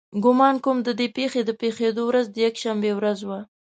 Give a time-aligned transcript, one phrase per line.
[0.23, 3.39] ګمان کوم د دې پېښې د پېښېدو ورځ د یکشنبې ورځ وه.